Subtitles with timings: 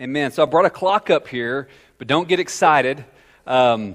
[0.00, 0.32] Amen.
[0.32, 3.04] So I brought a clock up here, but don't get excited.
[3.46, 3.94] Um,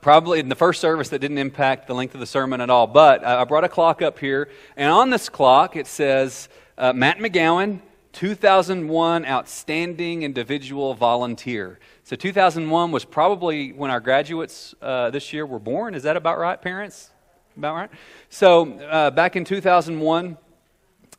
[0.00, 2.86] probably in the first service that didn't impact the length of the sermon at all.
[2.86, 4.48] But I brought a clock up here,
[4.78, 6.48] and on this clock it says
[6.78, 7.80] uh, Matt McGowan,
[8.12, 11.78] 2001 Outstanding Individual Volunteer.
[12.02, 15.94] So 2001 was probably when our graduates uh, this year were born.
[15.94, 17.10] Is that about right, parents?
[17.58, 17.90] About right?
[18.30, 20.38] So uh, back in 2001,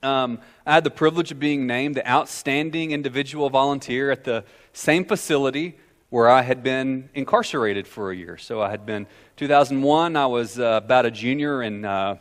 [0.04, 4.44] um, I had the privilege of being named the Outstanding Individual Volunteer at the
[4.74, 5.78] same facility
[6.10, 8.38] where I had been incarcerated for a year.
[8.38, 9.06] So I had been,
[9.38, 12.18] 2001, I was uh, about a junior in, uh,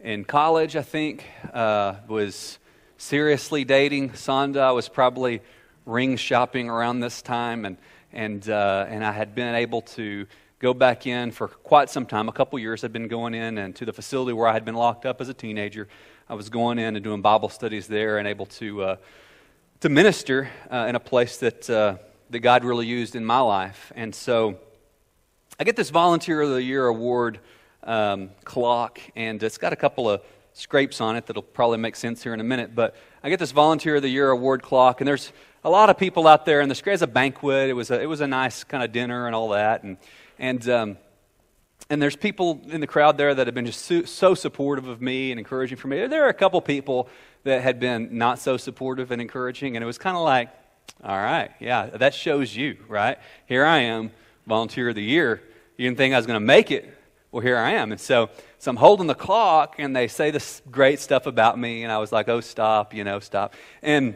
[0.00, 1.24] in college, I think.
[1.52, 2.58] Uh, was
[2.96, 4.60] seriously dating Sonda.
[4.60, 5.42] I was probably
[5.84, 7.76] ring shopping around this time, and,
[8.12, 10.26] and, uh, and I had been able to
[10.58, 12.30] go back in for quite some time.
[12.30, 14.74] A couple years I'd been going in and to the facility where I had been
[14.74, 15.86] locked up as a teenager.
[16.26, 18.96] I was going in and doing Bible studies there and able to, uh,
[19.80, 21.96] to minister uh, in a place that, uh,
[22.30, 23.92] that God really used in my life.
[23.94, 24.58] And so
[25.60, 27.40] I get this Volunteer of the Year award
[27.82, 30.22] um, clock, and it's got a couple of
[30.54, 32.74] scrapes on it that'll probably make sense here in a minute.
[32.74, 35.30] But I get this Volunteer of the Year award clock, and there's
[35.62, 37.68] a lot of people out there, and this guy's a banquet.
[37.68, 39.82] It was a, it was a nice kind of dinner and all that.
[39.82, 39.98] And,
[40.38, 40.96] and um,
[41.90, 45.02] and there's people in the crowd there that have been just so, so, supportive of
[45.02, 46.06] me and encouraging for me.
[46.06, 47.08] There are a couple people
[47.44, 50.48] that had been not so supportive and encouraging, and it was kind of like,
[51.02, 53.18] all right, yeah, that shows you, right?
[53.46, 54.10] Here I am,
[54.46, 55.42] volunteer of the year.
[55.76, 56.96] You didn't think I was going to make it.
[57.30, 57.92] Well, here I am.
[57.92, 61.82] And so, so I'm holding the clock, and they say this great stuff about me,
[61.82, 63.54] and I was like, oh, stop, you know, stop.
[63.82, 64.14] And,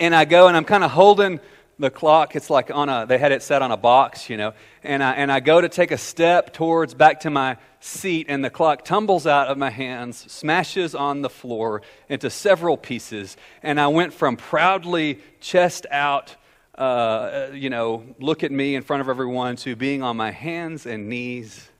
[0.00, 1.38] and I go, and I'm kind of holding
[1.78, 4.52] the clock it's like on a they had it set on a box you know.
[4.82, 8.44] And i and i go to take a step towards back to my seat and
[8.44, 13.80] the clock tumbles out of my hands smashes on the floor into several pieces and
[13.80, 16.36] i went from proudly chest out
[16.76, 20.86] uh, you know look at me in front of everyone to being on my hands
[20.86, 21.70] and knees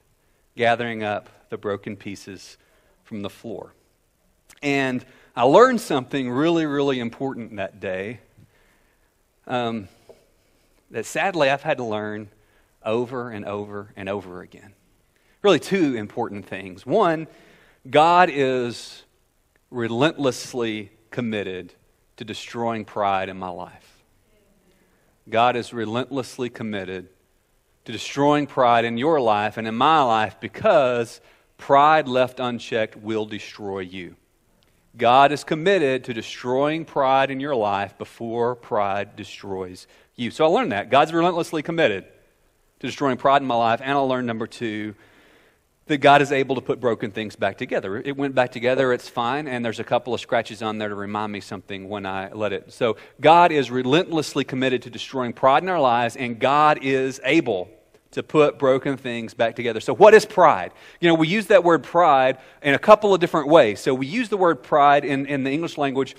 [0.56, 2.56] gathering up the broken pieces
[3.02, 3.72] from the floor.
[4.62, 5.04] And
[5.36, 8.20] i learned something really really important that day
[9.46, 9.88] um,
[10.90, 12.28] that sadly I've had to learn
[12.84, 14.72] over and over and over again.
[15.42, 16.86] Really, two important things.
[16.86, 17.26] One,
[17.88, 19.04] God is
[19.70, 21.74] relentlessly committed
[22.16, 24.04] to destroying pride in my life.
[25.28, 27.08] God is relentlessly committed
[27.84, 31.20] to destroying pride in your life and in my life because
[31.58, 34.16] pride left unchecked will destroy you.
[34.96, 40.30] God is committed to destroying pride in your life before pride destroys you.
[40.30, 40.90] So I learned that.
[40.90, 42.04] God's relentlessly committed
[42.80, 43.80] to destroying pride in my life.
[43.82, 44.94] And I learned, number two,
[45.86, 47.96] that God is able to put broken things back together.
[47.96, 50.94] It went back together, it's fine, and there's a couple of scratches on there to
[50.94, 52.72] remind me something when I let it.
[52.72, 57.68] So God is relentlessly committed to destroying pride in our lives, and God is able
[58.14, 59.80] to put broken things back together.
[59.80, 60.72] So, what is pride?
[61.00, 63.80] You know, we use that word pride in a couple of different ways.
[63.80, 66.16] So, we use the word pride in, in the English language.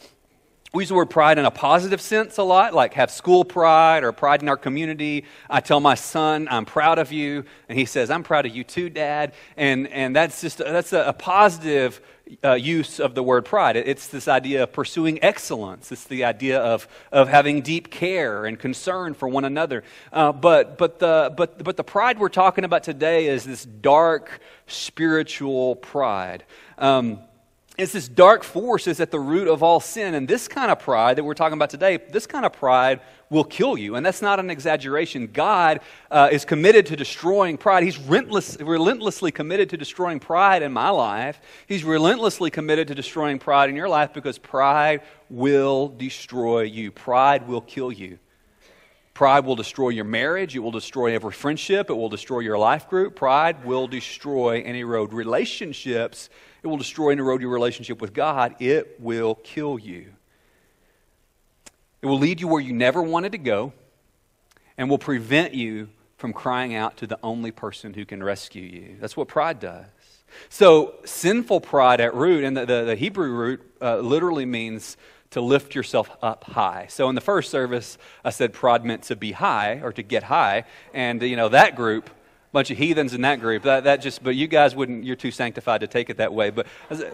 [0.75, 4.03] We use the word pride in a positive sense a lot, like have school pride
[4.03, 5.23] or pride in our community.
[5.49, 7.45] I tell my son, I'm proud of you.
[7.69, 9.35] And he says, I'm proud of you too, Dad.
[9.55, 12.01] And, and that's just that's a, a positive
[12.43, 13.77] uh, use of the word pride.
[13.77, 15.93] It's this idea of pursuing excellence.
[15.93, 19.81] It's the idea of, of having deep care and concern for one another.
[20.11, 24.41] Uh, but, but, the, but, but the pride we're talking about today is this dark
[24.67, 26.43] spiritual pride.
[26.77, 27.21] Um,
[27.77, 30.13] it's this dark force is at the root of all sin.
[30.13, 33.43] And this kind of pride that we're talking about today, this kind of pride will
[33.43, 33.95] kill you.
[33.95, 35.27] And that's not an exaggeration.
[35.27, 37.83] God uh, is committed to destroying pride.
[37.83, 41.41] He's relentless, relentlessly committed to destroying pride in my life.
[41.67, 46.91] He's relentlessly committed to destroying pride in your life because pride will destroy you.
[46.91, 48.19] Pride will kill you.
[49.13, 50.55] Pride will destroy your marriage.
[50.55, 51.89] It will destroy every friendship.
[51.89, 53.15] It will destroy your life group.
[53.15, 56.29] Pride will destroy and erode relationships
[56.65, 58.55] it will destroy and erode your relationship with God.
[58.59, 60.07] It will kill you.
[62.01, 63.71] It will lead you where you never wanted to go
[64.75, 68.97] and will prevent you from crying out to the only person who can rescue you.
[68.99, 69.85] That's what pride does.
[70.49, 74.97] So, sinful pride at root, and the, the, the Hebrew root uh, literally means
[75.29, 76.87] to lift yourself up high.
[76.89, 80.23] So, in the first service, I said pride meant to be high or to get
[80.23, 80.65] high.
[80.95, 82.09] And, you know, that group
[82.55, 83.63] bunch of heathens in that group.
[83.63, 86.51] That, that just, but you guys wouldn't, you're too sanctified to take it that way.
[86.51, 86.67] But,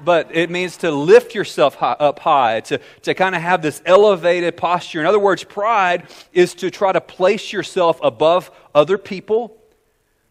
[0.06, 3.82] but it means to lift yourself high, up high, to, to kind of have this
[3.84, 5.00] elevated posture.
[5.00, 9.58] In other words, pride is to try to place yourself above other people,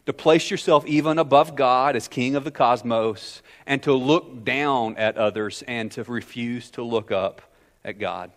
[0.07, 4.97] to place yourself even above God as king of the cosmos, and to look down
[4.97, 7.43] at others and to refuse to look up
[7.85, 8.31] at God.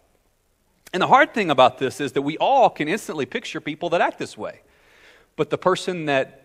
[0.92, 4.02] And the hard thing about this is that we all can instantly picture people that
[4.02, 4.62] act this way.
[5.36, 6.43] But the person that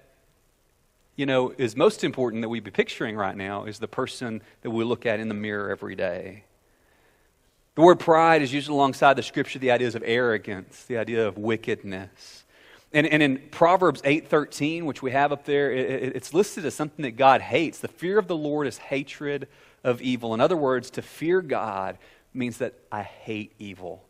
[1.19, 4.71] you know is most important that we be picturing right now is the person that
[4.71, 6.45] we look at in the mirror every day.
[7.75, 11.37] The word pride is used alongside the scripture the ideas of arrogance, the idea of
[11.37, 12.45] wickedness.
[12.93, 17.03] And, and in Proverbs 8:13, which we have up there, it, it's listed as something
[17.03, 17.81] that God hates.
[17.81, 19.49] The fear of the Lord is hatred
[19.83, 20.35] of evil.
[20.35, 21.99] In other words, to fear God
[22.33, 24.08] means that I hate evil.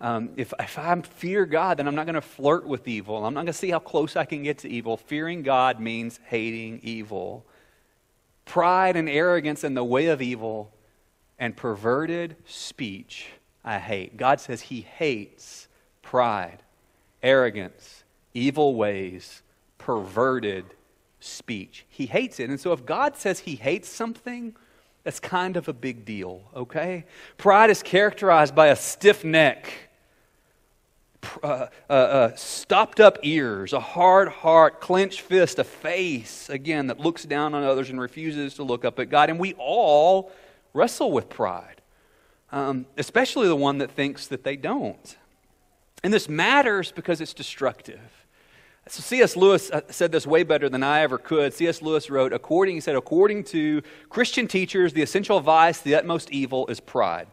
[0.00, 3.24] Um, if, if I fear God, then I'm not going to flirt with evil.
[3.24, 4.96] I'm not going to see how close I can get to evil.
[4.96, 7.44] Fearing God means hating evil.
[8.44, 10.72] Pride and arrogance and the way of evil
[11.38, 13.26] and perverted speech
[13.64, 14.16] I hate.
[14.16, 15.68] God says He hates
[16.00, 16.62] pride,
[17.22, 18.04] arrogance,
[18.34, 19.42] evil ways,
[19.78, 20.64] perverted
[21.20, 21.84] speech.
[21.88, 22.50] He hates it.
[22.50, 24.54] And so if God says He hates something,
[25.04, 27.04] that's kind of a big deal, okay?
[27.36, 29.72] Pride is characterized by a stiff neck
[31.42, 37.00] uh, uh, uh, stopped up ears, a hard heart, clenched fist, a face, again, that
[37.00, 39.30] looks down on others and refuses to look up at God.
[39.30, 40.32] And we all
[40.72, 41.82] wrestle with pride,
[42.52, 45.16] um, especially the one that thinks that they don't.
[46.04, 48.00] And this matters because it's destructive.
[48.86, 49.36] So C.S.
[49.36, 51.52] Lewis uh, said this way better than I ever could.
[51.52, 51.82] C.S.
[51.82, 56.66] Lewis wrote, according, he said, according to Christian teachers, the essential vice, the utmost evil
[56.68, 57.26] is pride.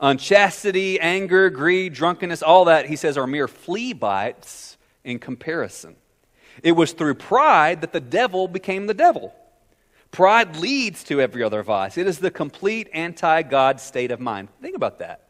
[0.00, 5.96] Unchastity, anger, greed, drunkenness, all that, he says, are mere flea bites in comparison.
[6.62, 9.34] It was through pride that the devil became the devil.
[10.10, 11.98] Pride leads to every other vice.
[11.98, 14.48] It is the complete anti God state of mind.
[14.62, 15.28] Think about that.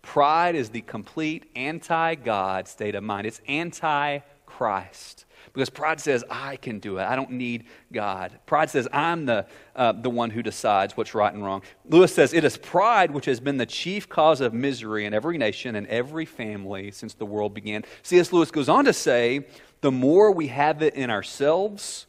[0.00, 4.20] Pride is the complete anti God state of mind, it's anti
[4.56, 5.24] Christ.
[5.52, 7.02] Because pride says, I can do it.
[7.02, 8.38] I don't need God.
[8.46, 11.62] Pride says, I'm the, uh, the one who decides what's right and wrong.
[11.88, 15.38] Lewis says, It is pride which has been the chief cause of misery in every
[15.38, 17.84] nation and every family since the world began.
[18.02, 18.32] C.S.
[18.32, 19.46] Lewis goes on to say,
[19.80, 22.06] The more we have it in ourselves,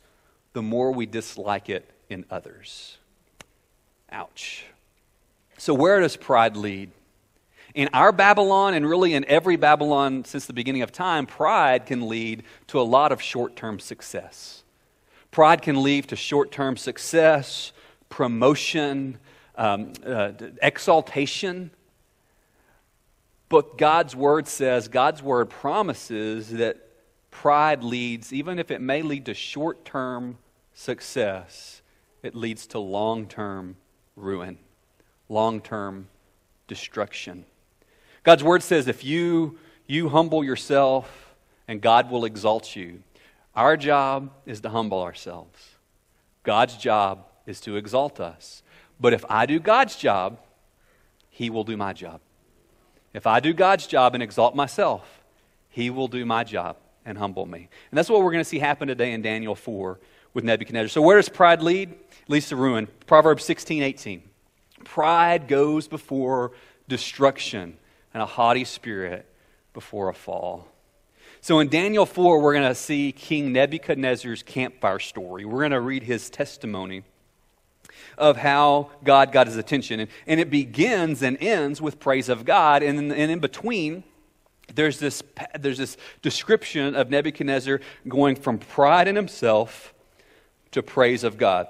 [0.54, 2.98] the more we dislike it in others.
[4.12, 4.66] Ouch.
[5.58, 6.92] So, where does pride lead?
[7.76, 12.08] In our Babylon, and really in every Babylon since the beginning of time, pride can
[12.08, 14.64] lead to a lot of short term success.
[15.30, 17.74] Pride can lead to short term success,
[18.08, 19.18] promotion,
[19.58, 20.32] um, uh,
[20.62, 21.70] exaltation.
[23.50, 26.78] But God's word says, God's word promises that
[27.30, 30.38] pride leads, even if it may lead to short term
[30.74, 31.82] success,
[32.24, 33.76] it leads to long term
[34.16, 34.60] ruin,
[35.28, 36.08] long term
[36.70, 37.44] destruction.
[38.26, 39.58] God's word says if you,
[39.88, 41.36] you humble yourself
[41.68, 43.04] and God will exalt you,
[43.56, 45.76] our job is to humble ourselves.
[46.44, 48.64] God's job is to exalt us.
[49.00, 50.40] But if I do God's job,
[51.30, 52.20] He will do my job.
[53.14, 55.24] If I do God's job and exalt myself,
[55.70, 57.70] He will do my job and humble me.
[57.92, 60.00] And that's what we're going to see happen today in Daniel 4
[60.34, 60.90] with Nebuchadnezzar.
[60.90, 61.92] So, where does pride lead?
[61.92, 62.88] It leads to ruin.
[63.06, 64.24] Proverbs 16 18.
[64.84, 66.52] Pride goes before
[66.88, 67.78] destruction,
[68.16, 69.26] and a haughty spirit
[69.74, 70.66] before a fall.
[71.42, 75.44] So in Daniel 4, we're going to see King Nebuchadnezzar's campfire story.
[75.44, 77.04] We're going to read his testimony
[78.18, 80.00] of how God got his attention.
[80.00, 82.84] And, and it begins and ends with praise of God.
[82.84, 84.06] And in, and in between,
[84.74, 85.22] there's this,
[85.60, 89.94] there's this description of Nebuchadnezzar going from pride in himself
[90.72, 91.68] to praise of God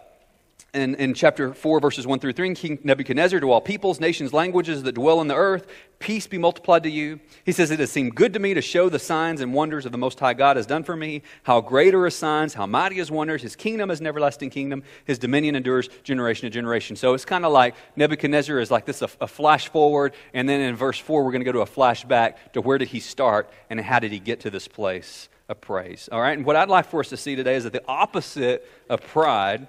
[0.75, 4.84] in, in chapter 4, verses 1 through 3, King Nebuchadnezzar, to all peoples, nations, languages
[4.84, 5.67] that dwell in the earth,
[6.00, 7.20] peace be multiplied to you.
[7.46, 9.91] He says, It has seemed good to me to show the signs and wonders of
[9.91, 11.24] the Most High God has done for me.
[11.44, 13.41] How great are his signs, how mighty his wonders.
[13.41, 14.84] His kingdom is an everlasting kingdom.
[15.05, 16.96] His dominion endures generation to generation.
[16.96, 20.60] So it's kind of like Nebuchadnezzar is like this a, a flash forward, and then
[20.62, 23.50] in verse 4, we're going to go to a flashback to where did he start
[23.70, 26.10] and how did he get to this place of praise.
[26.12, 28.67] All right, and what I'd like for us to see today is that the opposite
[28.89, 29.67] of pride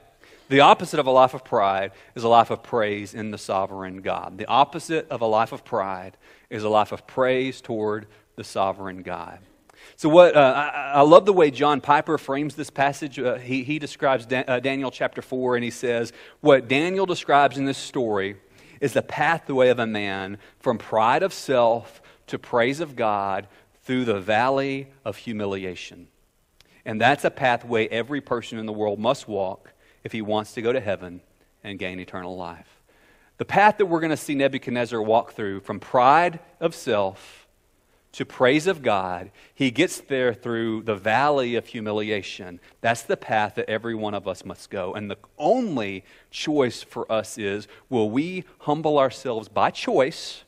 [0.49, 4.01] the opposite of a life of pride is a life of praise in the sovereign
[4.01, 4.39] God.
[4.39, 6.17] The opposite of a life of pride
[6.51, 9.41] is a life of praise toward the sovereign God.
[9.97, 13.19] So, what uh, I, I, love the way John Piper frames this passage.
[13.19, 17.65] Uh, he, he describes uh, Daniel chapter 4, and he says, What Daniel describes in
[17.65, 18.37] this story
[18.81, 23.47] is the pathway of a man from pride of self to praise of God
[23.85, 26.09] through the valley of humiliation.
[26.85, 29.73] And that's a pathway every person in the world must walk
[30.07, 31.21] if he wants to go to heaven
[31.65, 32.81] and gain eternal life.
[33.39, 37.49] The path that we're going to see Nebuchadnezzar walk through from pride of self
[38.13, 42.61] to praise of God, he gets there through the valley of humiliation.
[42.81, 44.95] That's the path that every one of us must go.
[44.95, 50.45] And the only choice for us is will we humble ourselves by choice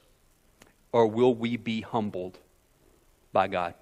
[0.92, 2.38] or will we be humbled
[3.32, 3.74] by God?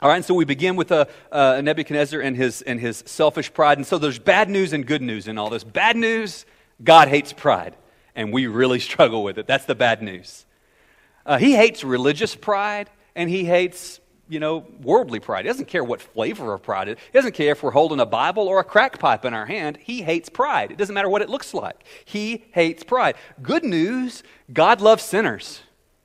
[0.00, 3.52] All right, and so we begin with uh, uh, Nebuchadnezzar and his, and his selfish
[3.52, 3.78] pride.
[3.78, 5.62] And so there's bad news and good news in all this.
[5.62, 6.46] Bad news,
[6.82, 7.76] God hates pride,
[8.16, 9.46] and we really struggle with it.
[9.46, 10.46] That's the bad news.
[11.24, 15.44] Uh, he hates religious pride, and he hates, you know, worldly pride.
[15.44, 17.04] He doesn't care what flavor of pride it is.
[17.12, 19.78] He doesn't care if we're holding a Bible or a crack pipe in our hand.
[19.80, 20.72] He hates pride.
[20.72, 21.84] It doesn't matter what it looks like.
[22.04, 23.14] He hates pride.
[23.40, 25.60] Good news, God loves sinners.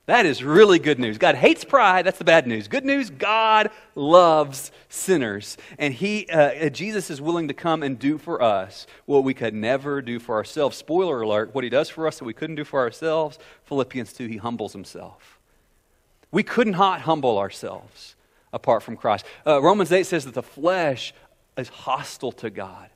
[0.09, 1.19] That is really good news.
[1.19, 2.03] God hates pride.
[2.03, 2.67] That's the bad news.
[2.67, 5.55] Good news God loves sinners.
[5.77, 9.53] And he, uh, Jesus is willing to come and do for us what we could
[9.53, 10.77] never do for ourselves.
[10.77, 14.25] Spoiler alert what he does for us that we couldn't do for ourselves Philippians 2,
[14.25, 15.39] he humbles himself.
[16.31, 18.15] We could not humble ourselves
[18.51, 19.27] apart from Christ.
[19.45, 21.13] Uh, Romans 8 says that the flesh
[21.55, 22.89] is hostile to God.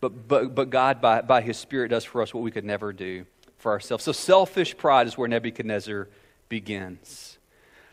[0.00, 2.92] But, but, but God, by, by his Spirit, does for us what we could never
[2.92, 3.26] do
[3.58, 4.04] for ourselves.
[4.04, 6.08] So selfish pride is where Nebuchadnezzar
[6.48, 7.38] begins.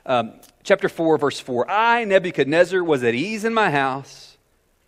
[0.05, 4.37] Um, chapter 4, verse 4 I, Nebuchadnezzar, was at ease in my house.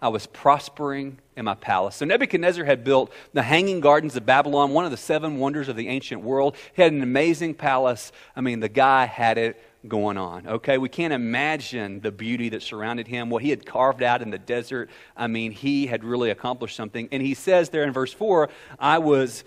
[0.01, 1.95] I was prospering in my palace.
[1.95, 5.75] So Nebuchadnezzar had built the Hanging Gardens of Babylon, one of the seven wonders of
[5.75, 6.55] the ancient world.
[6.75, 8.11] He had an amazing palace.
[8.35, 10.47] I mean, the guy had it going on.
[10.47, 14.31] Okay, we can't imagine the beauty that surrounded him, what he had carved out in
[14.31, 14.89] the desert.
[15.15, 17.07] I mean, he had really accomplished something.
[17.11, 19.43] And he says there in verse 4 I was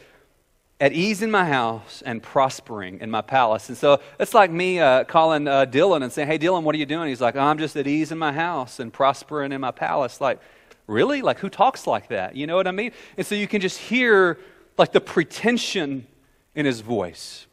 [0.80, 3.68] at ease in my house and prospering in my palace.
[3.68, 6.78] And so it's like me uh, calling uh, Dylan and saying, Hey, Dylan, what are
[6.78, 7.08] you doing?
[7.08, 10.20] He's like, oh, I'm just at ease in my house and prospering in my palace.
[10.20, 10.40] Like,
[10.86, 11.20] really?
[11.20, 12.36] Like, who talks like that?
[12.36, 12.92] You know what I mean?
[13.16, 14.38] And so you can just hear
[14.76, 16.06] like the pretension
[16.54, 17.46] in his voice.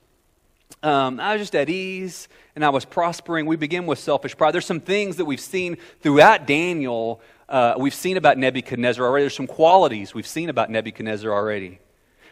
[0.84, 3.48] Um, I was just at ease and I was prospering.
[3.48, 4.54] We begin with selfish pride.
[4.54, 7.22] There's some things that we've seen throughout Daniel.
[7.50, 9.24] Uh, we've seen about Nebuchadnezzar already.
[9.24, 11.80] There's some qualities we've seen about Nebuchadnezzar already.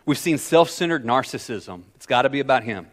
[0.06, 2.88] We've seen self centered narcissism, it's got to be about him.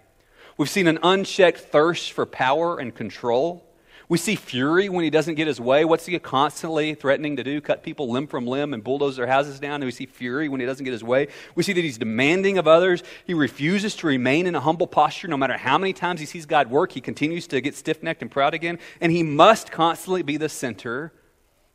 [0.56, 3.66] We've seen an unchecked thirst for power and control.
[4.10, 5.84] We see fury when he doesn't get his way.
[5.84, 7.60] What's he constantly threatening to do?
[7.60, 9.76] Cut people limb from limb and bulldoze their houses down.
[9.76, 11.28] And we see fury when he doesn't get his way.
[11.54, 13.04] We see that he's demanding of others.
[13.24, 15.28] He refuses to remain in a humble posture.
[15.28, 18.20] No matter how many times he sees God work, he continues to get stiff necked
[18.20, 18.80] and proud again.
[19.00, 21.12] And he must constantly be the center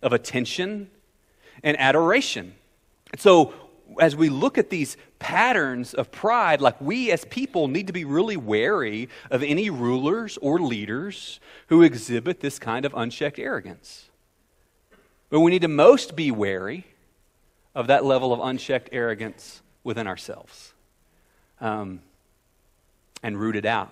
[0.01, 0.89] of attention
[1.63, 2.53] and adoration.
[3.17, 3.53] So
[3.99, 8.05] as we look at these patterns of pride, like we as people need to be
[8.05, 14.09] really wary of any rulers or leaders who exhibit this kind of unchecked arrogance.
[15.29, 16.85] But we need to most be wary
[17.73, 20.73] of that level of unchecked arrogance within ourselves
[21.61, 22.01] um,
[23.23, 23.91] and root it out.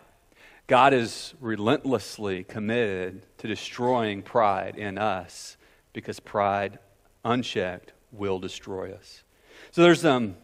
[0.67, 5.57] God is relentlessly committed to destroying pride in us
[5.91, 6.79] because pride,
[7.25, 9.23] unchecked, will destroy us.
[9.73, 10.35] So there's um,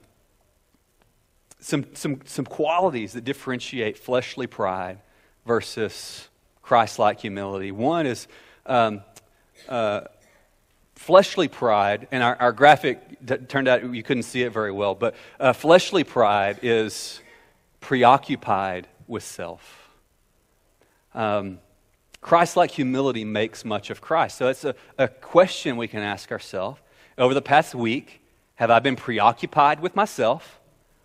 [1.60, 4.98] some, some, some qualities that differentiate fleshly pride
[5.46, 6.28] versus
[6.64, 7.72] Christ like humility.
[7.72, 8.28] One is
[8.66, 9.04] um,
[9.68, 10.02] uh,
[10.96, 13.00] fleshly pride, and our, our graphic
[13.48, 17.22] turned out you couldn't see it very well, but uh, fleshly pride is
[17.82, 19.92] preoccupied with self.
[21.14, 21.60] Um,
[22.20, 24.40] Christ like humility makes much of Christ.
[24.40, 26.82] So it's a, a question we can ask ourselves.
[27.16, 28.20] Over the past week,
[28.60, 30.60] have I been preoccupied with myself,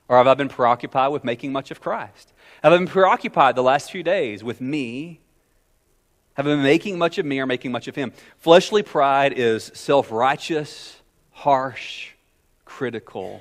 [0.09, 2.33] or have I been preoccupied with making much of Christ?
[2.65, 5.21] Have I been preoccupied the last few days with me?
[6.33, 8.13] Have I been making much of me or making much of Him?
[8.39, 10.97] Fleshly pride is self righteous,
[11.31, 12.11] harsh,
[12.65, 13.41] critical.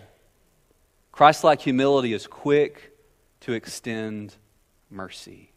[1.11, 2.95] Christ like humility is quick
[3.39, 4.35] to extend
[4.91, 5.49] mercy.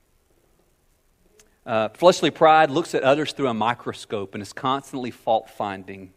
[1.67, 6.15] Uh, fleshly pride looks at others through a microscope and is constantly fault finding,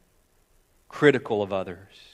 [0.87, 2.08] critical of others.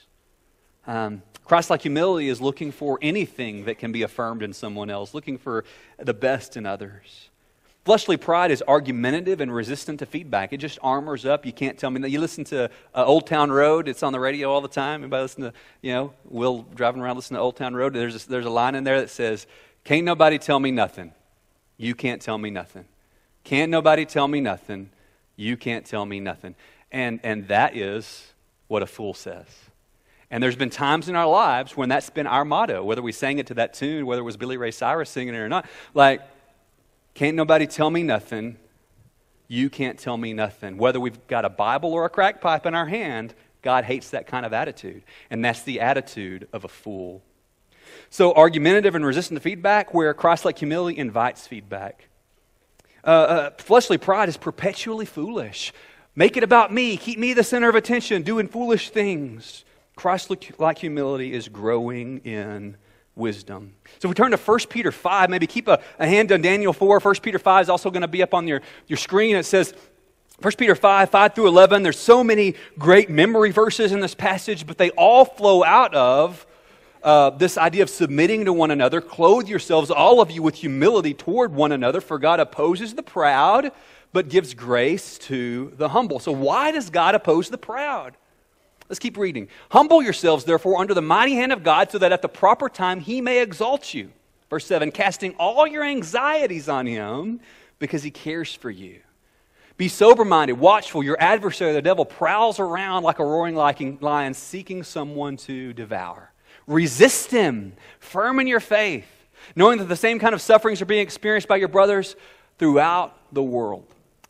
[0.86, 5.14] Um, Christ like humility is looking for anything that can be affirmed in someone else,
[5.14, 5.64] looking for
[5.98, 7.30] the best in others.
[7.84, 10.52] Fleshly pride is argumentative and resistant to feedback.
[10.52, 11.46] It just armors up.
[11.46, 12.00] You can't tell me.
[12.00, 12.10] that.
[12.10, 13.86] You listen to uh, Old Town Road.
[13.86, 15.02] It's on the radio all the time.
[15.02, 15.52] Anybody listen to,
[15.82, 17.94] you know, Will driving around listening to Old Town Road?
[17.94, 19.46] There's a, there's a line in there that says,
[19.84, 21.12] Can't nobody tell me nothing.
[21.76, 22.86] You can't tell me nothing.
[23.44, 24.90] Can't nobody tell me nothing.
[25.36, 26.56] You can't tell me nothing.
[26.90, 28.32] And, and that is
[28.66, 29.46] what a fool says.
[30.30, 33.38] And there's been times in our lives when that's been our motto, whether we sang
[33.38, 35.66] it to that tune, whether it was Billy Ray Cyrus singing it or not.
[35.94, 36.22] Like,
[37.14, 38.56] can't nobody tell me nothing.
[39.48, 40.76] You can't tell me nothing.
[40.78, 44.26] Whether we've got a Bible or a crack pipe in our hand, God hates that
[44.26, 45.02] kind of attitude.
[45.30, 47.22] And that's the attitude of a fool.
[48.10, 52.08] So, argumentative and resistant to feedback, where Christ like humility invites feedback.
[53.04, 55.72] Uh, uh, fleshly pride is perpetually foolish.
[56.16, 56.96] Make it about me.
[56.96, 59.64] Keep me the center of attention, doing foolish things.
[59.96, 62.76] Christ like humility is growing in
[63.16, 63.72] wisdom.
[63.98, 66.74] So if we turn to 1 Peter 5, maybe keep a, a hand on Daniel
[66.74, 67.00] 4.
[67.00, 69.34] 1 Peter 5 is also going to be up on your, your screen.
[69.36, 69.74] It says,
[70.42, 74.66] 1 Peter 5, 5 through 11, there's so many great memory verses in this passage,
[74.66, 76.46] but they all flow out of
[77.02, 79.00] uh, this idea of submitting to one another.
[79.00, 83.72] Clothe yourselves, all of you, with humility toward one another, for God opposes the proud,
[84.12, 86.18] but gives grace to the humble.
[86.18, 88.16] So, why does God oppose the proud?
[88.88, 89.48] Let's keep reading.
[89.70, 93.00] Humble yourselves, therefore, under the mighty hand of God, so that at the proper time
[93.00, 94.10] he may exalt you.
[94.48, 97.40] Verse 7 casting all your anxieties on him
[97.78, 99.00] because he cares for you.
[99.76, 101.02] Be sober minded, watchful.
[101.02, 106.32] Your adversary, the devil, prowls around like a roaring lion, seeking someone to devour.
[106.66, 109.06] Resist him, firm in your faith,
[109.54, 112.16] knowing that the same kind of sufferings are being experienced by your brothers
[112.58, 113.86] throughout the world.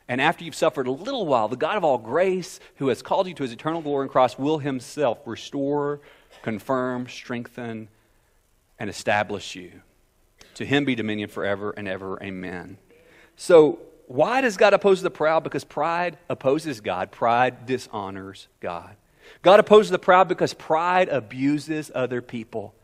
[0.09, 3.27] And after you've suffered a little while, the God of all grace, who has called
[3.27, 6.01] you to his eternal glory and cross, will himself restore,
[6.43, 7.89] confirm, strengthen,
[8.79, 9.73] and establish you.
[10.55, 12.23] To him be dominion forever and ever.
[12.23, 12.79] Amen.
[13.37, 15.43] So, why does God oppose the proud?
[15.43, 18.95] Because pride opposes God, pride dishonors God.
[19.43, 22.75] God opposes the proud because pride abuses other people.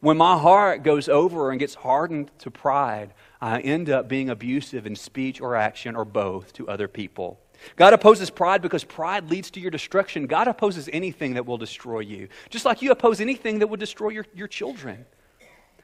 [0.00, 3.14] When my heart goes over and gets hardened to pride,
[3.44, 7.38] I end up being abusive in speech or action or both to other people.
[7.76, 10.26] God opposes pride because pride leads to your destruction.
[10.26, 14.08] God opposes anything that will destroy you, just like you oppose anything that would destroy
[14.08, 15.04] your, your children.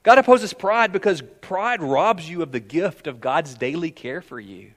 [0.02, 4.40] God opposes pride because pride robs you of the gift of God's daily care for
[4.40, 4.71] you.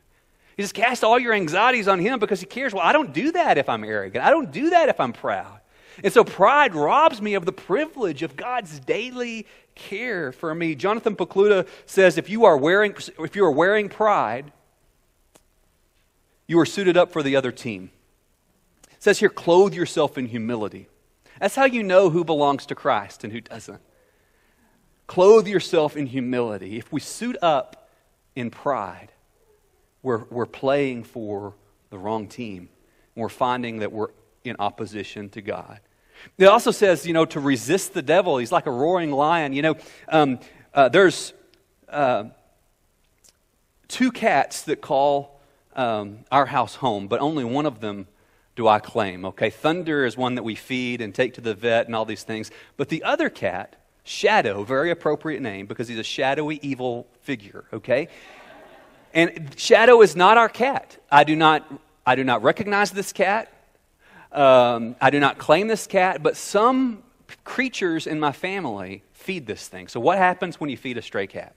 [0.58, 2.74] He says, Cast all your anxieties on Him because He cares.
[2.74, 4.26] Well, I don't do that if I'm arrogant.
[4.26, 5.62] I don't do that if I'm proud.
[6.02, 9.46] And so pride robs me of the privilege of God's daily
[9.76, 10.76] care for me.
[10.76, 14.52] Jonathan Pokluda says if you are wearing, if you are wearing pride,
[16.48, 17.92] you are suited up for the other team.
[18.92, 20.88] It says here, clothe yourself in humility.
[21.40, 23.82] That's how you know who belongs to Christ and who doesn't.
[25.08, 26.78] Clothe yourself in humility.
[26.78, 27.90] If we suit up
[28.36, 29.12] in pride,
[30.02, 31.54] we're, we're playing for
[31.90, 32.70] the wrong team.
[33.16, 34.10] We're finding that we're
[34.44, 35.80] in opposition to God.
[36.38, 38.38] It also says, you know, to resist the devil.
[38.38, 39.54] He's like a roaring lion.
[39.54, 39.76] You know,
[40.08, 40.40] um,
[40.74, 41.34] uh, there's
[41.90, 42.26] uh,
[43.88, 45.40] two cats that call
[45.76, 48.08] um, our house home, but only one of them
[48.56, 49.26] do I claim.
[49.26, 52.24] Okay, Thunder is one that we feed and take to the vet and all these
[52.24, 52.52] things.
[52.78, 57.66] But the other cat, Shadow, very appropriate name because he's a shadowy evil figure.
[57.72, 58.10] Okay,
[59.14, 60.98] and Shadow is not our cat.
[61.12, 61.72] I do not,
[62.06, 63.53] I do not recognize this cat.
[64.34, 67.04] Um, I do not claim this cat, but some
[67.44, 69.88] creatures in my family feed this thing.
[69.88, 71.56] So, what happens when you feed a stray cat?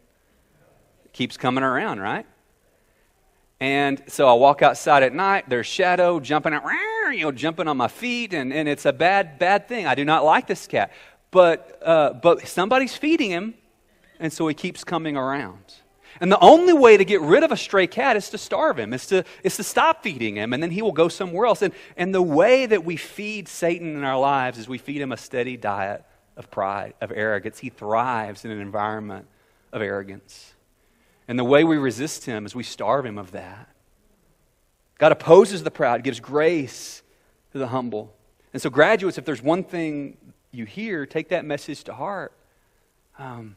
[1.07, 2.27] It keeps coming around, right?
[3.59, 5.49] And so I walk outside at night.
[5.49, 6.53] There's Shadow jumping,
[7.12, 9.87] you know, jumping on my feet, and, and it's a bad, bad thing.
[9.87, 10.93] I do not like this cat,
[11.31, 13.55] but uh, but somebody's feeding him,
[14.21, 15.77] and so he keeps coming around.
[16.20, 18.92] And the only way to get rid of a stray cat is to starve him,
[18.92, 21.62] is to, is to stop feeding him, and then he will go somewhere else.
[21.62, 25.12] And, and the way that we feed Satan in our lives is we feed him
[25.12, 26.05] a steady diet
[26.37, 27.59] of pride, of arrogance.
[27.59, 29.26] He thrives in an environment
[29.72, 30.55] of arrogance.
[31.29, 33.68] And the way we resist him is we starve him of that.
[34.98, 37.02] God opposes the proud, gives grace
[37.52, 38.14] to the humble.
[38.52, 40.16] And so, graduates, if there's one thing
[40.50, 42.33] you hear, take that message to heart.
[43.18, 43.57] Um,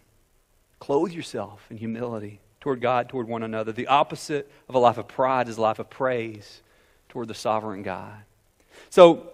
[0.79, 3.71] clothe yourself in humility toward God, toward one another.
[3.71, 6.61] The opposite of a life of pride is a life of praise
[7.09, 8.17] toward the sovereign God.
[8.89, 9.31] So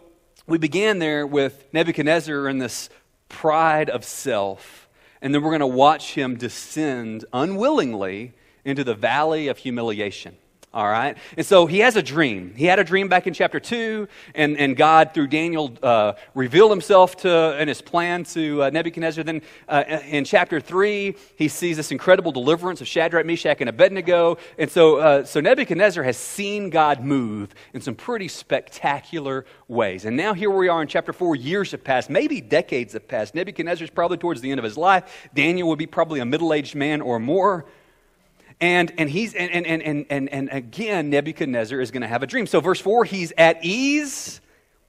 [0.47, 2.89] we began there with Nebuchadnezzar and this
[3.29, 4.87] pride of self,
[5.21, 8.33] and then we're going to watch him descend unwillingly
[8.63, 10.35] into the valley of humiliation.
[10.75, 11.17] All right?
[11.37, 12.53] And so he has a dream.
[12.53, 16.69] He had a dream back in chapter 2, and, and God, through Daniel, uh, revealed
[16.69, 19.23] himself to and his plan to uh, Nebuchadnezzar.
[19.23, 24.37] Then uh, in chapter 3, he sees this incredible deliverance of Shadrach, Meshach, and Abednego.
[24.57, 30.03] And so, uh, so Nebuchadnezzar has seen God move in some pretty spectacular ways.
[30.03, 31.37] And now here we are in chapter 4.
[31.37, 33.33] Years have passed, maybe decades have passed.
[33.33, 35.29] Nebuchadnezzar is probably towards the end of his life.
[35.33, 37.65] Daniel would be probably a middle aged man or more.
[38.61, 42.27] And, and, he's, and, and, and, and, and again, Nebuchadnezzar is going to have a
[42.27, 42.47] dream.
[42.47, 44.39] So, verse 4 he's at ease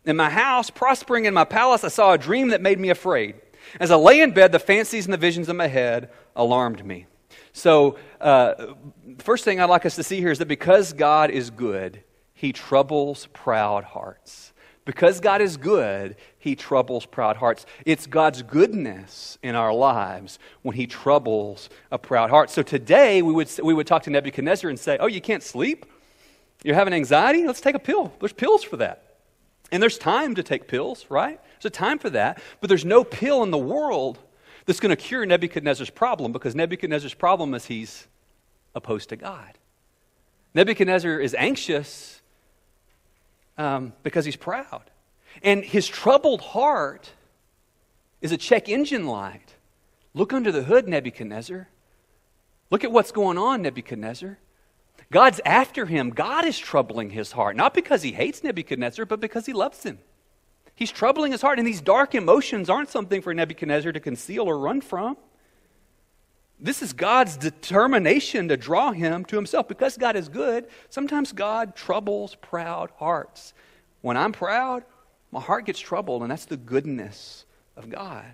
[0.05, 1.83] in my house, prospering in my palace.
[1.83, 3.35] I saw a dream that made me afraid.
[3.81, 7.07] As I lay in bed, the fancies and the visions in my head alarmed me.
[7.53, 8.75] So, uh,
[9.19, 12.03] first thing I'd like us to see here is that because God is good,
[12.35, 14.53] he troubles proud hearts.
[14.87, 17.67] Because God is good, He troubles proud hearts.
[17.85, 22.51] It's God's goodness in our lives when He troubles a proud heart.
[22.51, 25.85] So today, we would, we would talk to Nebuchadnezzar and say, Oh, you can't sleep?
[26.63, 27.47] You're having anxiety?
[27.47, 28.13] Let's take a pill.
[28.21, 29.17] There's pills for that.
[29.73, 31.41] And there's time to take pills, right?
[31.57, 32.41] There's a time for that.
[32.61, 34.21] But there's no pill in the world
[34.67, 38.07] that's going to cure Nebuchadnezzar's problem because Nebuchadnezzar's problem is he's
[38.77, 39.59] opposed to God.
[40.55, 42.23] Nebuchadnezzar is anxious
[43.59, 44.83] um, because he's proud.
[45.43, 47.11] And his troubled heart
[48.21, 49.55] is a check engine light.
[50.15, 51.69] Look under the hood, Nebuchadnezzar.
[52.71, 54.39] Look at what's going on, Nebuchadnezzar.
[55.13, 56.11] God's after him.
[56.11, 59.99] God is troubling his heart, not because he hates Nebuchadnezzar, but because he loves him.
[60.75, 64.59] He's troubling his heart, and these dark emotions aren't something for Nebuchadnezzar to conceal or
[64.59, 65.17] run from.
[66.59, 69.69] This is God's determination to draw him to himself.
[69.69, 73.53] Because God is good, sometimes God troubles proud hearts.
[74.01, 74.85] When I'm proud,
[75.31, 77.45] my heart gets troubled, and that's the goodness
[77.77, 78.25] of God.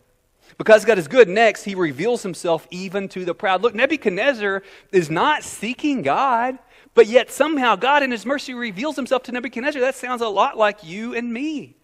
[0.59, 3.63] Because God is good, next, he reveals himself even to the proud.
[3.63, 6.59] Look, Nebuchadnezzar is not seeking God,
[6.95, 9.81] but yet somehow God in his mercy reveals himself to Nebuchadnezzar.
[9.81, 11.77] That sounds a lot like you and me.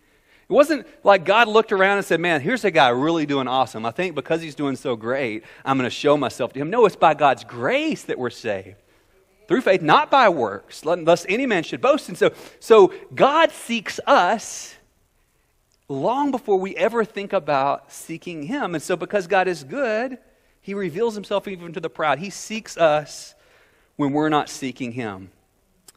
[0.49, 3.85] It wasn't like God looked around and said, Man, here's a guy really doing awesome.
[3.85, 6.71] I think because he's doing so great, I'm going to show myself to him.
[6.71, 8.77] No, it's by God's grace that we're saved.
[9.47, 12.09] Through faith, not by works, lest any man should boast.
[12.09, 14.75] And so, so God seeks us
[15.89, 18.75] long before we ever think about seeking him.
[18.75, 20.19] And so, because God is good,
[20.61, 22.19] he reveals himself even to the proud.
[22.19, 23.35] He seeks us
[23.97, 25.31] when we're not seeking him.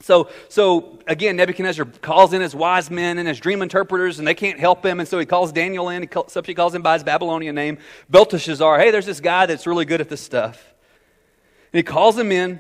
[0.02, 4.34] So, so again, Nebuchadnezzar calls in his wise men and his dream interpreters, and they
[4.34, 5.00] can't help him.
[5.00, 6.02] And so he calls Daniel in.
[6.02, 7.78] He calls, him by his Babylonian name,
[8.10, 8.80] Belteshazzar.
[8.80, 10.74] Hey, there's this guy that's really good at this stuff.
[11.72, 12.60] And he calls him in.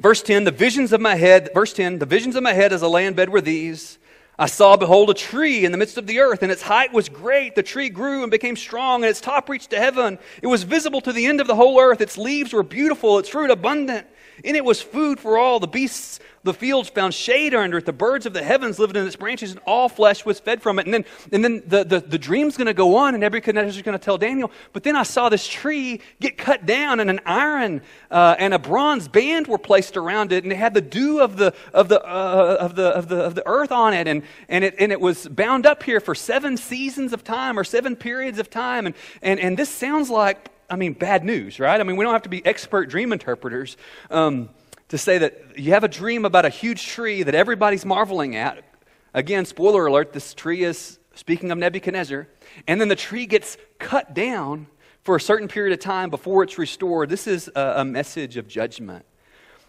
[0.00, 2.82] Verse 10, the visions of my head, verse 10, the visions of my head as
[2.82, 3.98] a land bed were these.
[4.38, 7.08] I saw, behold, a tree in the midst of the earth, and its height was
[7.08, 7.56] great.
[7.56, 10.20] The tree grew and became strong, and its top reached to heaven.
[10.40, 12.00] It was visible to the end of the whole earth.
[12.00, 14.06] Its leaves were beautiful, its fruit abundant.
[14.44, 15.60] In it was food for all.
[15.60, 17.84] The beasts the fields found shade under it.
[17.84, 20.78] The birds of the heavens lived in its branches, and all flesh was fed from
[20.78, 20.86] it.
[20.86, 23.82] And then, and then the, the, the dream's going to go on, and Nebuchadnezzar is
[23.82, 24.50] going to tell Daniel.
[24.72, 28.58] But then I saw this tree get cut down, and an iron uh, and a
[28.58, 32.02] bronze band were placed around it, and it had the dew of the, of the,
[32.02, 34.06] uh, of the, of the, of the earth on it.
[34.06, 34.74] And, and, it.
[34.78, 38.48] and it was bound up here for seven seasons of time or seven periods of
[38.48, 38.86] time.
[38.86, 41.80] And, and, and this sounds like I mean, bad news, right?
[41.80, 43.76] I mean, we don't have to be expert dream interpreters.
[44.10, 44.50] Um,
[44.88, 48.64] to say that you have a dream about a huge tree that everybody's marveling at.
[49.12, 52.26] Again, spoiler alert, this tree is speaking of Nebuchadnezzar.
[52.66, 54.66] And then the tree gets cut down
[55.02, 57.08] for a certain period of time before it's restored.
[57.08, 59.04] This is a, a message of judgment.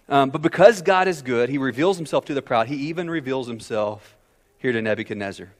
[0.07, 2.67] Um, but because God is good, he reveals himself to the proud.
[2.67, 4.17] He even reveals himself
[4.57, 5.51] here to Nebuchadnezzar.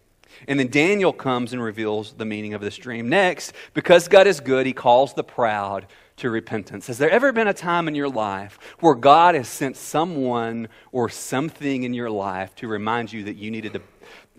[0.48, 3.10] And then Daniel comes and reveals the meaning of this dream.
[3.10, 5.88] Next, because God is good, he calls the proud
[6.18, 6.88] to repentance.
[6.88, 11.10] Has there ever been a time in your life where God has sent someone or
[11.10, 13.82] something in your life to remind you that you needed to,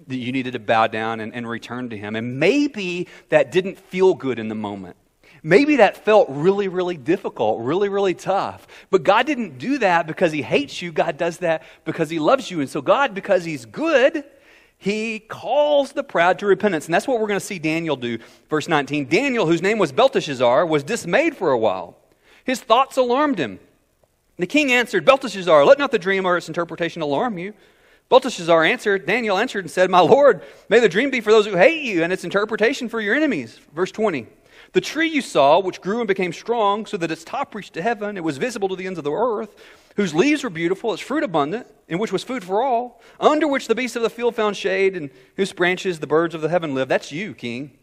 [0.07, 2.17] that you needed to bow down and, and return to Him?
[2.17, 4.97] And maybe that didn't feel good in the moment.
[5.43, 8.67] Maybe that felt really, really difficult, really, really tough.
[8.91, 10.93] But God didn't do that because He hates you.
[10.93, 12.61] God does that because He loves you.
[12.61, 14.25] And so, God, because He's good,
[14.83, 16.87] he calls the proud to repentance.
[16.87, 18.19] And that's what we're going to see Daniel do.
[18.49, 21.99] Verse 19 Daniel, whose name was Belteshazzar, was dismayed for a while.
[22.45, 23.61] His thoughts alarmed him.
[24.39, 27.53] The king answered, Belteshazzar, let not the dream or its interpretation alarm you.
[28.09, 31.57] Belteshazzar answered, Daniel answered and said, My Lord, may the dream be for those who
[31.57, 33.61] hate you, and its interpretation for your enemies.
[33.75, 34.27] Verse 20.
[34.73, 37.83] The tree you saw, which grew and became strong, so that its top reached to
[37.83, 39.57] heaven, it was visible to the ends of the earth,
[39.97, 43.67] whose leaves were beautiful, its fruit abundant, in which was food for all, under which
[43.67, 46.75] the beasts of the field found shade, and whose branches the birds of the heaven
[46.75, 46.89] live.
[46.89, 47.77] That's you, king.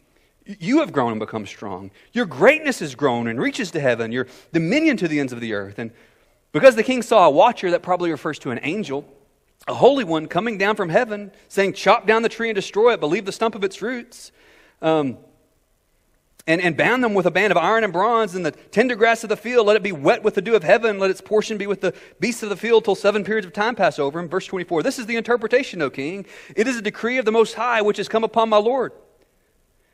[0.46, 1.90] You have grown and become strong.
[2.12, 5.52] Your greatness has grown and reaches to heaven, your dominion to the ends of the
[5.52, 5.78] earth.
[5.78, 5.90] And
[6.52, 9.06] because the king saw a watcher, that probably refers to an angel,
[9.66, 13.00] a holy one coming down from heaven, saying, Chop down the tree and destroy it,
[13.02, 14.32] but leave the stump of its roots.
[14.80, 15.18] Um,
[16.48, 19.22] and, and bound them with a band of iron and bronze and the tender grass
[19.22, 19.66] of the field.
[19.66, 20.98] Let it be wet with the dew of heaven.
[20.98, 23.76] Let its portion be with the beasts of the field till seven periods of time
[23.76, 24.18] pass over.
[24.18, 26.26] And verse 24 This is the interpretation, O king.
[26.56, 28.92] It is a decree of the Most High which has come upon my Lord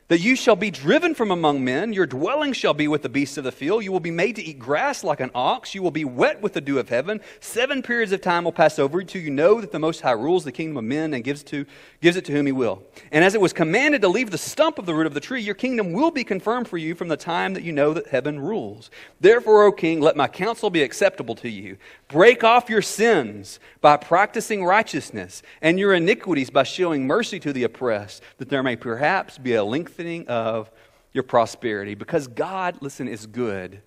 [0.09, 1.93] that you shall be driven from among men.
[1.93, 3.85] Your dwelling shall be with the beasts of the field.
[3.85, 5.75] You will be made to eat grass like an ox.
[5.75, 7.21] You will be wet with the dew of heaven.
[7.41, 10.45] Seven periods of time will pass over until you know that the Most High rules
[10.45, 11.65] the kingdom of men and gives, to,
[12.03, 12.83] gives it to whom he will.
[13.13, 15.41] And as it was commanded to leave the stump of the root of the tree,
[15.41, 18.39] your kingdom will be confirmed for you from the time that you know that heaven
[18.39, 18.91] rules.
[19.21, 21.79] Therefore, O king, let my counsel be acceptable to you.
[22.09, 27.65] Break off your sins by practicing righteousness and your iniquities by showing mercy to the
[27.65, 29.65] oppressed, that there may perhaps be a
[29.95, 30.71] lengthening of
[31.13, 31.95] your prosperity.
[31.95, 33.81] Because God, listen, is good,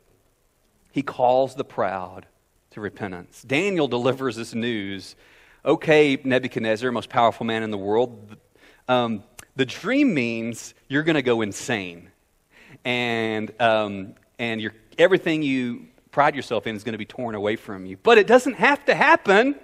[0.92, 2.26] He calls the proud
[2.72, 3.44] to repentance.
[3.44, 5.16] Daniel delivers this news.
[5.66, 8.38] Okay, Nebuchadnezzar, most powerful man in the world,
[8.88, 9.24] um,
[9.58, 12.10] the dream means you're going to go insane.
[12.86, 17.58] and, um, and your, everything you pride yourself in is going to be torn away
[17.58, 17.98] from you.
[17.98, 19.56] But it doesn't have to happen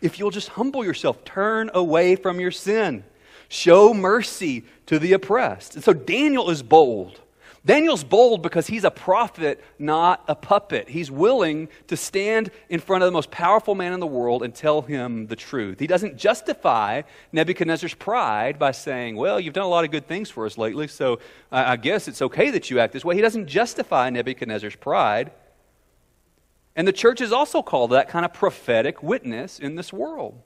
[0.00, 3.04] if you'll just humble yourself, turn away from your sin,
[3.50, 5.74] show mercy to the oppressed.
[5.74, 7.20] And so Daniel is bold.
[7.66, 10.88] Daniel's bold because he's a prophet, not a puppet.
[10.88, 14.54] He's willing to stand in front of the most powerful man in the world and
[14.54, 15.78] tell him the truth.
[15.78, 20.30] He doesn't justify Nebuchadnezzar's pride by saying, Well, you've done a lot of good things
[20.30, 21.18] for us lately, so
[21.52, 23.14] I guess it's okay that you act this way.
[23.14, 25.32] He doesn't justify Nebuchadnezzar's pride.
[26.76, 30.40] And the church is also called that kind of prophetic witness in this world.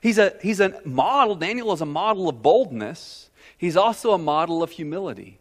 [0.00, 3.30] He's a, he's a model, Daniel is a model of boldness.
[3.58, 5.38] He's also a model of humility.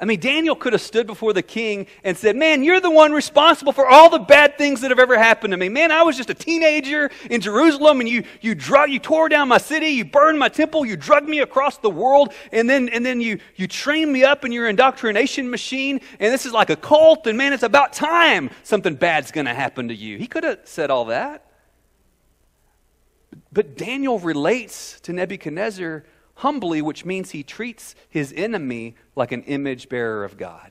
[0.00, 3.10] I mean, Daniel could have stood before the king and said, Man, you're the one
[3.10, 5.68] responsible for all the bad things that have ever happened to me.
[5.68, 9.48] Man, I was just a teenager in Jerusalem and you, you, drug, you tore down
[9.48, 13.04] my city, you burned my temple, you drugged me across the world, and then, and
[13.04, 16.76] then you, you trained me up in your indoctrination machine, and this is like a
[16.76, 20.16] cult, and man, it's about time something bad's going to happen to you.
[20.16, 21.47] He could have said all that.
[23.58, 26.04] But Daniel relates to Nebuchadnezzar
[26.36, 30.70] humbly, which means he treats his enemy like an image bearer of God.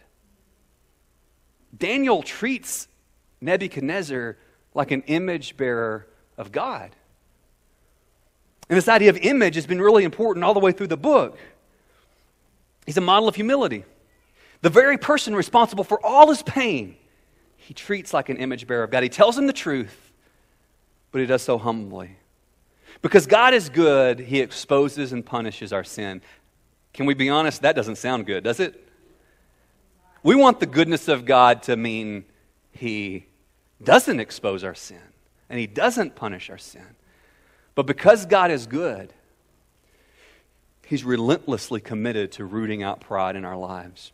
[1.78, 2.88] Daniel treats
[3.42, 4.38] Nebuchadnezzar
[4.74, 6.96] like an image bearer of God.
[8.70, 11.38] And this idea of image has been really important all the way through the book.
[12.86, 13.84] He's a model of humility.
[14.62, 16.96] The very person responsible for all his pain,
[17.58, 19.04] he treats like an image bearer of God.
[19.04, 20.14] He tells him the truth,
[21.12, 22.16] but he does so humbly.
[23.02, 26.22] Because God is good, He exposes and punishes our sin.
[26.94, 27.62] Can we be honest?
[27.62, 28.84] That doesn't sound good, does it?
[30.24, 32.26] We want the goodness of God to mean
[32.72, 33.28] He
[33.84, 35.02] doesn't expose our sin
[35.50, 36.96] and He doesn't punish our sin.
[37.76, 39.14] But because God is good,
[40.86, 44.14] He's relentlessly committed to rooting out pride in our lives.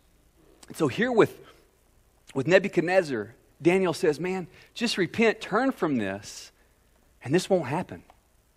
[0.67, 1.39] And so, here with,
[2.33, 6.51] with Nebuchadnezzar, Daniel says, Man, just repent, turn from this,
[7.23, 8.03] and this won't happen.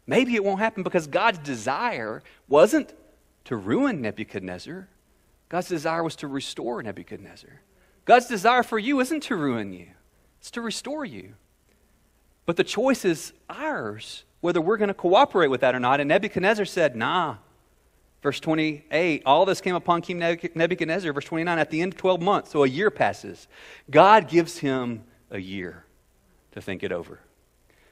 [0.07, 2.95] Maybe it won't happen because God's desire wasn't
[3.45, 4.89] to ruin Nebuchadnezzar.
[5.49, 7.61] God's desire was to restore Nebuchadnezzar.
[8.05, 9.89] God's desire for you isn't to ruin you,
[10.39, 11.35] it's to restore you.
[12.45, 16.01] But the choice is ours, whether we're going to cooperate with that or not.
[16.01, 17.37] And Nebuchadnezzar said, Nah.
[18.23, 21.13] Verse 28, all this came upon King Nebuchadnezzar.
[21.13, 23.47] Verse 29, at the end of 12 months, so a year passes.
[23.89, 25.85] God gives him a year
[26.53, 27.21] to think it over.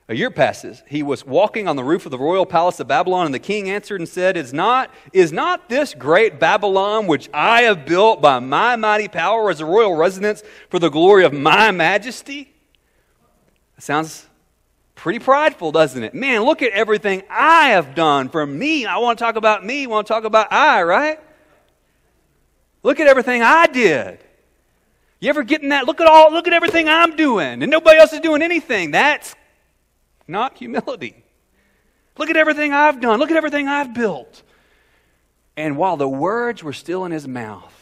[0.07, 0.83] A year passes.
[0.87, 3.71] He was walking on the roof of the royal palace of Babylon, and the king
[3.71, 8.39] answered and said, Is not, is not this great Babylon, which I have built by
[8.39, 12.53] my mighty power as a royal residence for the glory of my majesty?
[13.77, 14.27] That sounds
[14.95, 16.13] pretty prideful, doesn't it?
[16.13, 18.85] Man, look at everything I have done for me.
[18.85, 21.19] I want to talk about me, I want to talk about I, right?
[22.83, 24.19] Look at everything I did.
[25.19, 25.87] You ever getting that?
[25.87, 28.91] Look at all, look at everything I'm doing, and nobody else is doing anything.
[28.91, 29.35] That's
[30.27, 31.25] not humility.
[32.17, 33.19] Look at everything I've done.
[33.19, 34.43] Look at everything I've built.
[35.57, 37.73] And while the words were still in his mouth,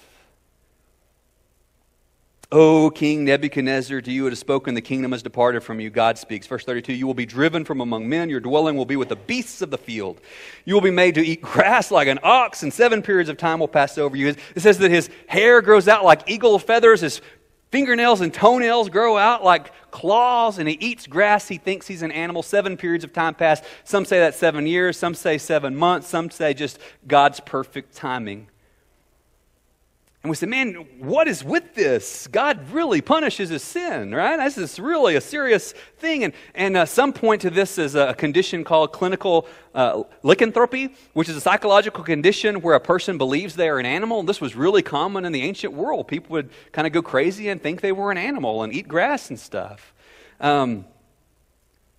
[2.53, 5.89] O King Nebuchadnezzar, to you it is spoken, the kingdom has departed from you.
[5.89, 6.47] God speaks.
[6.47, 9.17] Verse 32 You will be driven from among men, your dwelling will be with the
[9.17, 10.21] beasts of the field.
[10.67, 13.59] You will be made to eat grass like an ox, and seven periods of time
[13.59, 14.29] will pass over you.
[14.29, 17.23] It says that his hair grows out like eagle feathers, his
[17.73, 21.49] fingernails and toenails grow out like claws and he eats grass.
[21.49, 22.43] He thinks he's an animal.
[22.43, 23.63] Seven periods of time pass.
[23.83, 24.97] Some say that's seven years.
[24.97, 26.07] Some say seven months.
[26.07, 28.47] Some say just God's perfect timing.
[30.23, 32.29] And we say, man, what is with this?
[32.29, 34.37] God really punishes his sin, right?
[34.37, 36.23] This is really a serious thing.
[36.23, 41.29] And, and uh, some point to this as a condition called clinical uh, lycanthropy, which
[41.29, 44.21] is a psychological condition where a person believes they are an animal.
[44.21, 46.07] And this was really common in the ancient world.
[46.07, 49.29] People would kind of go crazy and think they were an animal and eat grass
[49.29, 49.93] and stuff.
[50.41, 50.85] Um,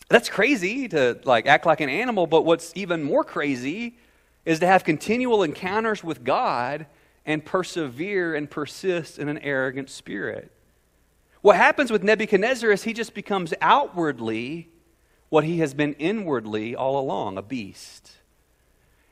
[0.07, 3.97] that's crazy to like act like an animal, but what's even more crazy
[4.45, 6.85] is to have continual encounters with God
[7.25, 10.51] and persevere and persist in an arrogant spirit.
[11.41, 14.69] What happens with Nebuchadnezzar is he just becomes outwardly
[15.29, 18.11] what he has been inwardly all along a beast.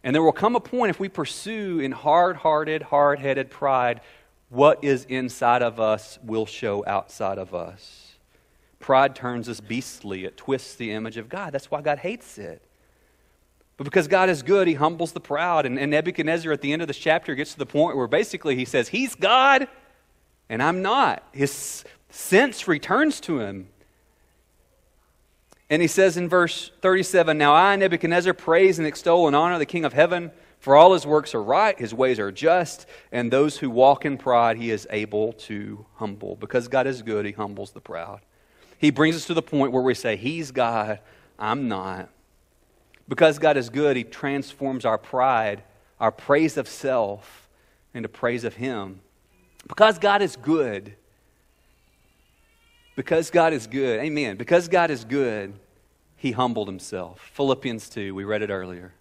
[0.04, 4.02] And there will come a point if we pursue in hard hearted, hard headed pride,
[4.50, 8.16] what is inside of us will show outside of us.
[8.80, 11.54] Pride turns us beastly, it twists the image of God.
[11.54, 12.62] That's why God hates it.
[13.78, 15.66] But because God is good, he humbles the proud.
[15.66, 18.56] And, and Nebuchadnezzar, at the end of this chapter, gets to the point where basically
[18.56, 19.68] he says, He's God
[20.52, 21.24] and I'm not.
[21.32, 23.70] His sense returns to him.
[25.70, 29.66] And he says in verse 37 Now I, Nebuchadnezzar, praise and extol and honor the
[29.66, 30.30] King of heaven
[30.60, 34.18] For all his works are right, his ways are just, and those who walk in
[34.18, 36.36] pride he is able to humble.
[36.36, 38.20] Because God is good, he humbles the proud.
[38.78, 41.00] He brings us to the point where we say, He's God,
[41.40, 42.10] I'm not.
[43.12, 45.64] Because God is good, he transforms our pride,
[46.00, 47.50] our praise of self,
[47.94, 49.02] into praise of him.
[49.68, 50.96] Because God is good,
[52.96, 54.38] because God is good, amen.
[54.38, 55.52] Because God is good,
[56.16, 57.20] he humbled himself.
[57.34, 58.94] Philippians 2, we read it earlier.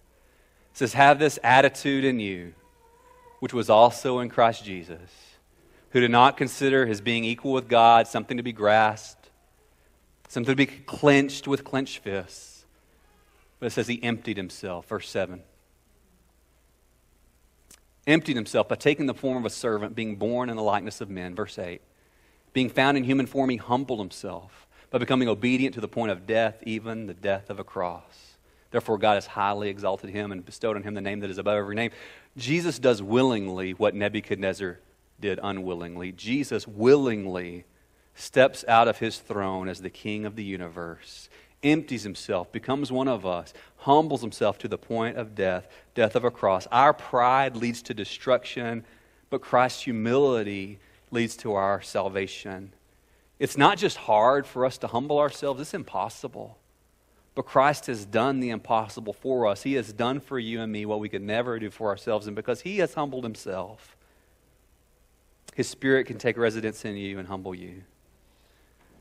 [0.73, 2.53] It says, Have this attitude in you,
[3.39, 5.37] which was also in Christ Jesus,
[5.91, 9.29] who did not consider his being equal with God something to be grasped,
[10.27, 12.50] something to be clenched with clenched fists.
[13.61, 15.43] But it says he emptied himself, verse 7.
[18.07, 21.11] Emptied himself by taking the form of a servant, being born in the likeness of
[21.11, 21.79] men, verse 8.
[22.53, 26.25] Being found in human form, he humbled himself by becoming obedient to the point of
[26.25, 28.33] death, even the death of a cross.
[28.71, 31.57] Therefore, God has highly exalted him and bestowed on him the name that is above
[31.57, 31.91] every name.
[32.35, 34.79] Jesus does willingly what Nebuchadnezzar
[35.19, 36.11] did unwillingly.
[36.13, 37.65] Jesus willingly
[38.15, 41.29] steps out of his throne as the king of the universe,
[41.63, 46.23] empties himself, becomes one of us, humbles himself to the point of death, death of
[46.23, 46.67] a cross.
[46.71, 48.83] Our pride leads to destruction,
[49.29, 50.79] but Christ's humility
[51.11, 52.73] leads to our salvation.
[53.39, 56.57] It's not just hard for us to humble ourselves, it's impossible.
[57.33, 59.63] But Christ has done the impossible for us.
[59.63, 62.27] He has done for you and me what we could never do for ourselves.
[62.27, 63.95] And because He has humbled Himself,
[65.55, 67.83] His Spirit can take residence in you and humble you.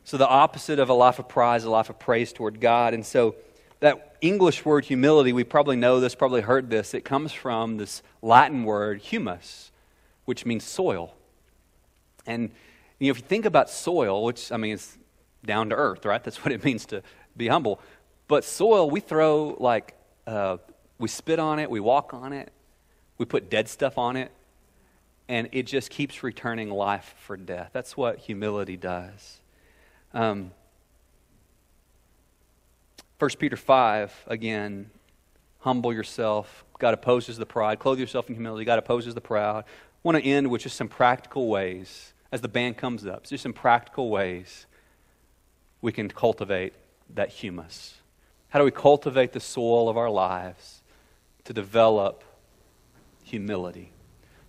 [0.05, 2.95] So, the opposite of a life of pride is a life of praise toward God.
[2.95, 3.37] And so,
[3.81, 6.95] that English word humility, we probably know this, probably heard this.
[6.95, 9.73] It comes from this Latin word humus,
[10.27, 11.15] which means soil.
[12.27, 12.51] And
[12.99, 14.99] you know, if you think about soil, which, I mean, it's
[15.45, 16.23] down to earth, right?
[16.23, 17.03] That's what it means to
[17.37, 17.81] be humble.
[18.29, 19.95] But soil, we throw like,
[20.27, 20.59] uh,
[20.99, 22.53] we spit on it, we walk on it,
[23.19, 24.31] we put dead stuff on it,
[25.29, 27.71] and it just keeps returning life for death.
[27.73, 29.40] That's what humility does.
[30.13, 30.53] Um,
[33.19, 34.91] 1 Peter 5, again,
[35.59, 36.65] humble yourself.
[36.79, 37.79] God opposes the pride.
[37.79, 38.65] Clothe yourself in humility.
[38.65, 39.65] God opposes the proud.
[39.65, 39.65] I
[40.03, 43.27] want to end with just some practical ways as the band comes up.
[43.27, 44.67] Just some practical ways
[45.83, 46.73] we can cultivate
[47.15, 47.95] that humus.
[48.49, 50.83] How do we cultivate the soil of our lives
[51.45, 52.25] to develop
[53.23, 53.93] humility?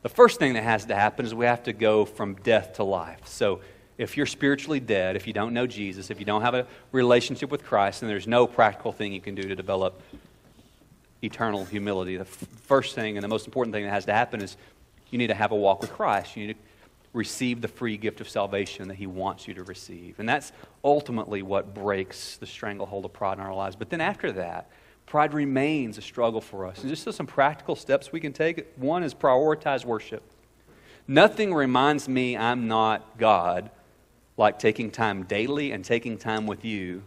[0.01, 2.83] The first thing that has to happen is we have to go from death to
[2.83, 3.19] life.
[3.25, 3.61] So,
[4.01, 7.51] if you're spiritually dead, if you don't know Jesus, if you don't have a relationship
[7.51, 10.01] with Christ, then there's no practical thing you can do to develop
[11.21, 12.17] eternal humility.
[12.17, 14.57] The f- first thing and the most important thing that has to happen is
[15.11, 16.35] you need to have a walk with Christ.
[16.35, 16.59] You need to
[17.13, 20.19] receive the free gift of salvation that He wants you to receive.
[20.19, 20.51] And that's
[20.83, 23.75] ultimately what breaks the stranglehold of pride in our lives.
[23.75, 24.71] But then after that,
[25.05, 26.81] pride remains a struggle for us.
[26.81, 28.65] And just some practical steps we can take.
[28.77, 30.23] One is prioritize worship.
[31.07, 33.69] Nothing reminds me I'm not God
[34.37, 37.03] like taking time daily and taking time with you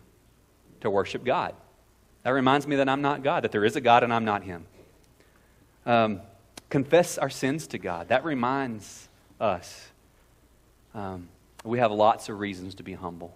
[0.80, 1.54] to worship God.
[2.22, 4.42] That reminds me that I'm not God, that there is a God and I'm not
[4.42, 4.66] Him.
[5.86, 6.20] Um,
[6.70, 8.08] confess our sins to God.
[8.08, 9.08] That reminds
[9.40, 9.88] us
[10.94, 11.28] um,
[11.64, 13.34] we have lots of reasons to be humble.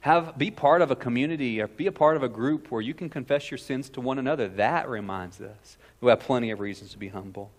[0.00, 2.92] Have, be part of a community or be a part of a group where you
[2.92, 4.48] can confess your sins to one another.
[4.48, 5.76] That reminds us.
[6.00, 7.50] We have plenty of reasons to be humble.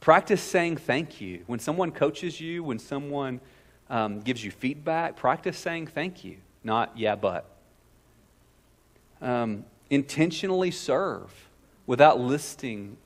[0.00, 1.42] Practice saying thank you.
[1.46, 3.40] When someone coaches you, when someone
[3.90, 7.44] um, gives you feedback, practice saying thank you, not yeah, but.
[9.20, 11.32] Um, intentionally serve
[11.86, 12.96] without listing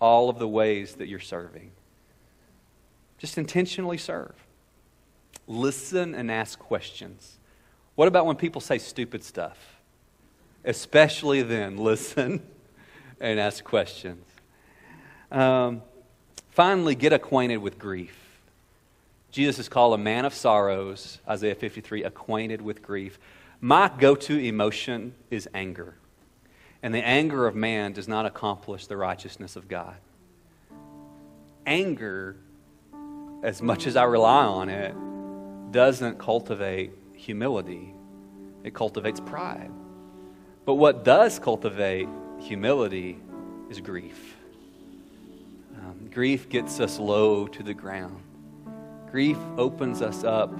[0.00, 1.70] all of the ways that you're serving.
[3.18, 4.34] Just intentionally serve.
[5.46, 7.38] Listen and ask questions.
[7.94, 9.58] What about when people say stupid stuff?
[10.64, 12.42] Especially then, listen
[13.20, 14.24] and ask questions.
[15.30, 15.82] Um,
[16.50, 18.16] finally, get acquainted with grief.
[19.30, 23.18] Jesus is called a man of sorrows, Isaiah 53, acquainted with grief.
[23.60, 25.94] My go to emotion is anger.
[26.82, 29.96] And the anger of man does not accomplish the righteousness of God.
[31.66, 32.36] Anger,
[33.42, 34.94] as much as I rely on it,
[35.72, 37.94] doesn't cultivate humility,
[38.64, 39.70] it cultivates pride.
[40.64, 42.08] But what does cultivate
[42.40, 43.18] humility
[43.68, 44.36] is grief.
[45.78, 48.20] Um, grief gets us low to the ground.
[49.10, 50.52] Grief opens us up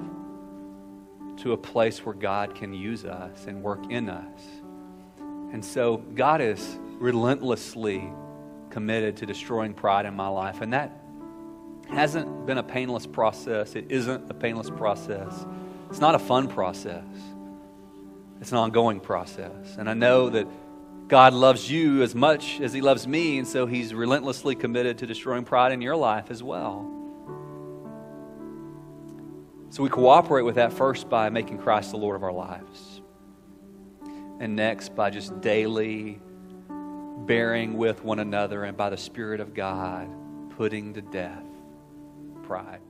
[1.36, 4.40] to a place where God can use us and work in us.
[5.52, 8.12] And so God is relentlessly
[8.70, 10.60] committed to destroying pride in my life.
[10.60, 10.90] And that
[11.88, 13.74] hasn't been a painless process.
[13.74, 15.46] It isn't a painless process.
[15.88, 17.04] It's not a fun process.
[18.40, 19.76] It's an ongoing process.
[19.78, 20.46] And I know that
[21.08, 25.06] God loves you as much as He loves me, and so He's relentlessly committed to
[25.06, 26.99] destroying pride in your life as well.
[29.70, 33.00] So we cooperate with that first by making Christ the Lord of our lives.
[34.40, 36.20] And next by just daily
[37.18, 40.08] bearing with one another and by the Spirit of God
[40.56, 41.44] putting to death
[42.42, 42.80] pride.